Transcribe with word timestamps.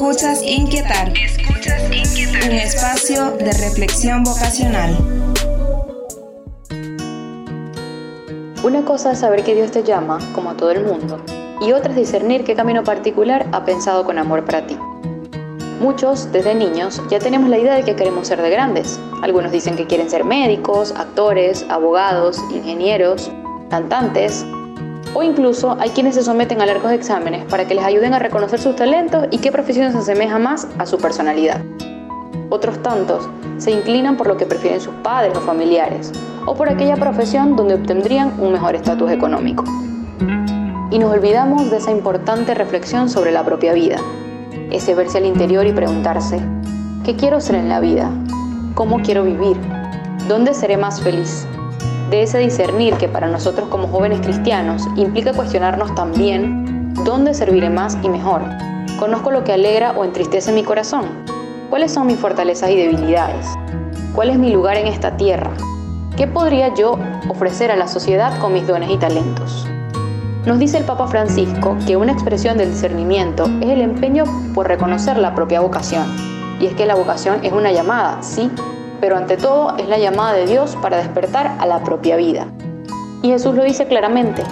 Escuchas 0.00 0.44
Inquietar. 0.44 1.12
Escuchas 1.18 1.82
Inquietar. 1.92 2.44
Un 2.44 2.52
espacio 2.52 3.32
de 3.32 3.50
reflexión 3.50 4.22
vocacional. 4.22 4.96
Una 8.62 8.84
cosa 8.84 9.10
es 9.10 9.18
saber 9.18 9.42
que 9.42 9.56
Dios 9.56 9.72
te 9.72 9.82
llama, 9.82 10.20
como 10.36 10.50
a 10.50 10.56
todo 10.56 10.70
el 10.70 10.84
mundo, 10.84 11.20
y 11.60 11.72
otra 11.72 11.90
es 11.90 11.96
discernir 11.96 12.44
qué 12.44 12.54
camino 12.54 12.84
particular 12.84 13.48
ha 13.50 13.64
pensado 13.64 14.04
con 14.04 14.18
amor 14.18 14.44
para 14.44 14.68
ti. 14.68 14.78
Muchos, 15.80 16.30
desde 16.30 16.54
niños, 16.54 17.02
ya 17.10 17.18
tenemos 17.18 17.50
la 17.50 17.58
idea 17.58 17.74
de 17.74 17.82
que 17.82 17.96
queremos 17.96 18.28
ser 18.28 18.40
de 18.40 18.50
grandes. 18.50 19.00
Algunos 19.24 19.50
dicen 19.50 19.74
que 19.74 19.88
quieren 19.88 20.08
ser 20.08 20.22
médicos, 20.22 20.94
actores, 20.96 21.66
abogados, 21.68 22.38
ingenieros, 22.52 23.32
cantantes, 23.68 24.46
o 25.14 25.22
incluso 25.22 25.76
hay 25.80 25.90
quienes 25.90 26.14
se 26.14 26.22
someten 26.22 26.60
a 26.60 26.66
largos 26.66 26.92
exámenes 26.92 27.44
para 27.44 27.66
que 27.66 27.74
les 27.74 27.84
ayuden 27.84 28.14
a 28.14 28.18
reconocer 28.18 28.60
sus 28.60 28.76
talentos 28.76 29.26
y 29.30 29.38
qué 29.38 29.50
profesión 29.50 29.92
se 29.92 29.98
asemeja 29.98 30.38
más 30.38 30.68
a 30.78 30.86
su 30.86 30.98
personalidad. 30.98 31.60
Otros 32.50 32.82
tantos 32.82 33.28
se 33.58 33.70
inclinan 33.70 34.16
por 34.16 34.26
lo 34.26 34.36
que 34.36 34.46
prefieren 34.46 34.80
sus 34.80 34.94
padres 34.96 35.36
o 35.36 35.40
familiares, 35.40 36.12
o 36.46 36.54
por 36.54 36.68
aquella 36.68 36.96
profesión 36.96 37.56
donde 37.56 37.74
obtendrían 37.74 38.32
un 38.40 38.52
mejor 38.52 38.74
estatus 38.74 39.10
económico. 39.10 39.64
Y 40.90 40.98
nos 40.98 41.12
olvidamos 41.12 41.70
de 41.70 41.76
esa 41.76 41.90
importante 41.90 42.54
reflexión 42.54 43.10
sobre 43.10 43.32
la 43.32 43.44
propia 43.44 43.74
vida, 43.74 43.98
ese 44.70 44.94
verse 44.94 45.18
al 45.18 45.26
interior 45.26 45.66
y 45.66 45.72
preguntarse, 45.72 46.40
¿qué 47.04 47.16
quiero 47.16 47.40
ser 47.40 47.56
en 47.56 47.68
la 47.68 47.80
vida? 47.80 48.10
¿Cómo 48.74 49.02
quiero 49.02 49.24
vivir? 49.24 49.58
¿Dónde 50.26 50.54
seré 50.54 50.78
más 50.78 51.02
feliz? 51.02 51.46
De 52.10 52.22
ese 52.22 52.38
discernir 52.38 52.94
que 52.94 53.08
para 53.08 53.28
nosotros 53.28 53.68
como 53.68 53.88
jóvenes 53.88 54.20
cristianos 54.20 54.86
implica 54.96 55.32
cuestionarnos 55.32 55.94
también 55.94 56.94
dónde 57.04 57.34
serviré 57.34 57.70
más 57.70 57.98
y 58.02 58.08
mejor. 58.08 58.42
Conozco 58.98 59.30
lo 59.30 59.44
que 59.44 59.52
alegra 59.52 59.92
o 59.92 60.04
entristece 60.04 60.52
mi 60.52 60.64
corazón. 60.64 61.06
¿Cuáles 61.70 61.92
son 61.92 62.06
mis 62.06 62.18
fortalezas 62.18 62.70
y 62.70 62.76
debilidades? 62.76 63.46
¿Cuál 64.14 64.30
es 64.30 64.38
mi 64.38 64.50
lugar 64.50 64.76
en 64.76 64.86
esta 64.86 65.16
tierra? 65.16 65.50
¿Qué 66.16 66.26
podría 66.26 66.74
yo 66.74 66.98
ofrecer 67.28 67.70
a 67.70 67.76
la 67.76 67.86
sociedad 67.86 68.38
con 68.40 68.52
mis 68.52 68.66
dones 68.66 68.90
y 68.90 68.96
talentos? 68.96 69.66
Nos 70.46 70.58
dice 70.58 70.78
el 70.78 70.84
Papa 70.84 71.06
Francisco 71.08 71.76
que 71.86 71.96
una 71.96 72.12
expresión 72.12 72.56
del 72.56 72.70
discernimiento 72.70 73.44
es 73.60 73.68
el 73.68 73.82
empeño 73.82 74.24
por 74.54 74.66
reconocer 74.66 75.18
la 75.18 75.34
propia 75.34 75.60
vocación. 75.60 76.06
Y 76.58 76.66
es 76.66 76.74
que 76.74 76.86
la 76.86 76.94
vocación 76.94 77.44
es 77.44 77.52
una 77.52 77.70
llamada, 77.70 78.22
sí, 78.22 78.50
pero 79.00 79.16
ante 79.16 79.36
todo 79.36 79.76
es 79.76 79.88
la 79.88 79.98
llamada 79.98 80.32
de 80.32 80.46
Dios 80.46 80.76
para 80.80 80.98
despertar 80.98 81.56
a 81.58 81.66
la 81.66 81.82
propia 81.82 82.16
vida. 82.16 82.46
Y 83.22 83.28
Jesús 83.28 83.54
lo 83.54 83.64
dice 83.64 83.86
claramente, 83.86 84.42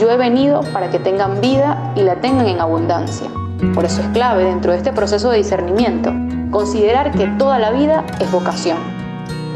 yo 0.00 0.10
he 0.10 0.16
venido 0.16 0.62
para 0.72 0.90
que 0.90 0.98
tengan 0.98 1.40
vida 1.40 1.92
y 1.96 2.02
la 2.02 2.16
tengan 2.16 2.46
en 2.46 2.60
abundancia. 2.60 3.28
Por 3.74 3.84
eso 3.84 4.00
es 4.00 4.08
clave 4.08 4.44
dentro 4.44 4.72
de 4.72 4.78
este 4.78 4.92
proceso 4.92 5.30
de 5.30 5.38
discernimiento 5.38 6.12
considerar 6.52 7.10
que 7.12 7.26
toda 7.38 7.58
la 7.58 7.70
vida 7.70 8.04
es 8.20 8.30
vocación 8.30 8.76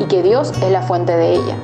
y 0.00 0.04
que 0.04 0.22
Dios 0.22 0.52
es 0.62 0.70
la 0.70 0.82
fuente 0.82 1.16
de 1.16 1.34
ella. 1.34 1.56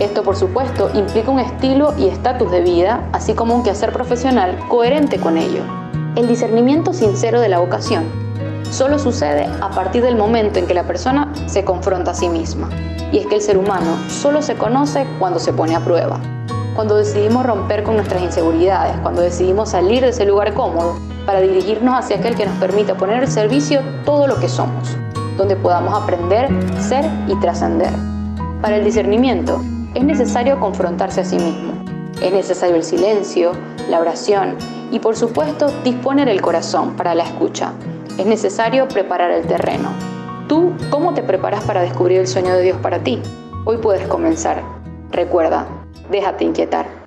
Esto 0.00 0.22
por 0.22 0.34
supuesto 0.34 0.90
implica 0.94 1.30
un 1.30 1.38
estilo 1.38 1.94
y 1.98 2.08
estatus 2.08 2.50
de 2.50 2.62
vida, 2.62 3.06
así 3.12 3.34
como 3.34 3.54
un 3.54 3.62
quehacer 3.62 3.92
profesional 3.92 4.58
coherente 4.68 5.18
con 5.20 5.36
ello. 5.36 5.62
El 6.16 6.26
discernimiento 6.26 6.94
sincero 6.94 7.40
de 7.40 7.50
la 7.50 7.58
vocación 7.58 8.29
solo 8.70 8.98
sucede 8.98 9.48
a 9.60 9.70
partir 9.70 10.02
del 10.02 10.16
momento 10.16 10.58
en 10.58 10.66
que 10.66 10.74
la 10.74 10.84
persona 10.86 11.32
se 11.46 11.64
confronta 11.64 12.12
a 12.12 12.14
sí 12.14 12.28
misma. 12.28 12.68
Y 13.12 13.18
es 13.18 13.26
que 13.26 13.36
el 13.36 13.42
ser 13.42 13.58
humano 13.58 13.96
solo 14.08 14.40
se 14.40 14.54
conoce 14.54 15.06
cuando 15.18 15.38
se 15.38 15.52
pone 15.52 15.74
a 15.74 15.80
prueba. 15.80 16.20
Cuando 16.74 16.96
decidimos 16.96 17.44
romper 17.44 17.82
con 17.82 17.96
nuestras 17.96 18.22
inseguridades, 18.22 18.96
cuando 19.02 19.22
decidimos 19.22 19.70
salir 19.70 20.02
de 20.02 20.10
ese 20.10 20.24
lugar 20.24 20.54
cómodo 20.54 20.96
para 21.26 21.40
dirigirnos 21.40 21.98
hacia 21.98 22.16
aquel 22.16 22.36
que 22.36 22.46
nos 22.46 22.56
permita 22.58 22.96
poner 22.96 23.20
al 23.20 23.28
servicio 23.28 23.80
todo 24.04 24.26
lo 24.26 24.38
que 24.38 24.48
somos, 24.48 24.96
donde 25.36 25.56
podamos 25.56 26.00
aprender, 26.00 26.48
ser 26.80 27.04
y 27.26 27.34
trascender. 27.36 27.92
Para 28.62 28.76
el 28.76 28.84
discernimiento 28.84 29.60
es 29.94 30.04
necesario 30.04 30.60
confrontarse 30.60 31.22
a 31.22 31.24
sí 31.24 31.36
mismo. 31.36 31.72
Es 32.22 32.32
necesario 32.32 32.76
el 32.76 32.84
silencio, 32.84 33.52
la 33.88 33.98
oración 33.98 34.56
y 34.90 34.98
por 35.00 35.16
supuesto 35.16 35.66
disponer 35.82 36.28
el 36.28 36.40
corazón 36.40 36.94
para 36.96 37.14
la 37.14 37.24
escucha, 37.24 37.72
es 38.20 38.26
necesario 38.26 38.86
preparar 38.86 39.30
el 39.30 39.46
terreno. 39.46 39.94
¿Tú 40.46 40.74
cómo 40.90 41.14
te 41.14 41.22
preparas 41.22 41.64
para 41.64 41.80
descubrir 41.80 42.20
el 42.20 42.26
sueño 42.26 42.54
de 42.54 42.62
Dios 42.62 42.76
para 42.82 42.98
ti? 42.98 43.18
Hoy 43.64 43.78
puedes 43.78 44.06
comenzar. 44.08 44.62
Recuerda, 45.10 45.66
déjate 46.10 46.44
inquietar. 46.44 46.99